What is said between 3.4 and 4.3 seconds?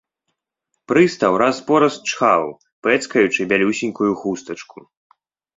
бялюсенькую